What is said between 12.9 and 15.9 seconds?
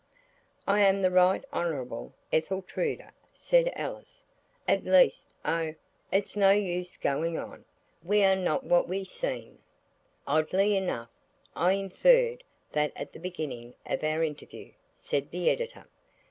at the very beginning of our interview," said the Editor.